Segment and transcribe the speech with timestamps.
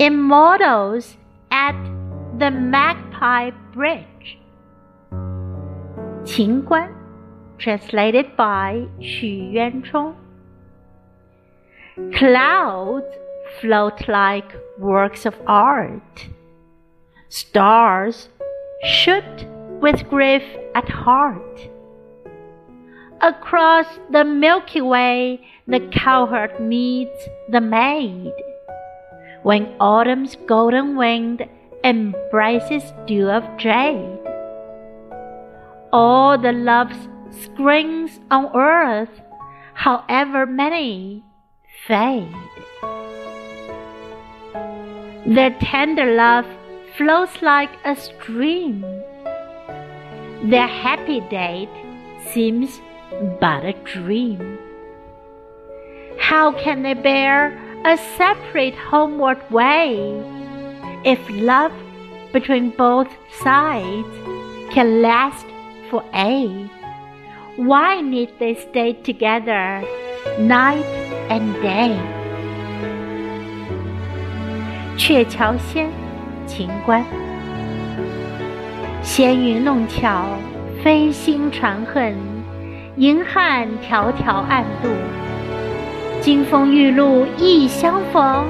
[0.00, 1.16] Immortals
[1.50, 1.74] at
[2.38, 4.38] the Magpie Bridge.
[6.24, 6.88] 秦观
[7.58, 10.14] translated by Xu Yuanchong.
[12.14, 13.06] Clouds
[13.60, 16.28] float like works of art.
[17.28, 18.28] Stars
[18.84, 19.46] shoot
[19.80, 20.44] with grief
[20.76, 21.58] at heart.
[23.20, 28.32] Across the Milky Way, the cowherd meets the maid.
[29.42, 31.46] When autumn's golden wind
[31.84, 34.18] embraces dew of jade,
[35.92, 39.22] all the love's springs on earth,
[39.74, 41.22] however many,
[41.86, 42.34] fade.
[45.26, 46.46] Their tender love
[46.96, 48.80] flows like a stream.
[50.42, 51.70] Their happy date
[52.32, 52.80] seems
[53.40, 54.58] but a dream.
[56.18, 59.97] How can they bear a separate homeward way
[61.03, 61.73] if love
[62.31, 63.09] between both
[63.43, 64.07] sides
[64.71, 65.45] can last
[65.89, 66.69] for aye?
[67.57, 69.83] Why need they stay together
[70.39, 70.85] night
[71.29, 71.97] and day?
[74.97, 75.89] 鹊桥仙，
[76.47, 77.03] 秦观。
[79.01, 80.25] 纤云弄巧，
[80.83, 82.15] 飞星传恨，
[82.95, 84.89] 银汉迢迢暗度。
[86.28, 88.44] 金风玉露一相逢，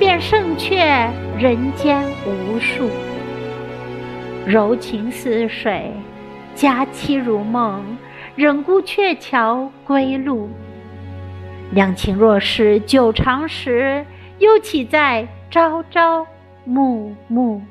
[0.00, 2.90] 便胜却人间无数。
[4.44, 5.92] 柔情似水，
[6.56, 7.84] 佳期如梦。
[8.34, 10.48] 忍顾鹊桥归路，
[11.70, 14.04] 两情若是久长时，
[14.40, 16.26] 又岂在朝朝
[16.64, 17.62] 暮暮？